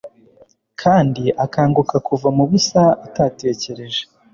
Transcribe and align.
Kandi 0.81 1.23
akanguka 1.43 1.95
kuva 2.07 2.27
mubusa 2.37 2.81
atatekereje 3.05 4.01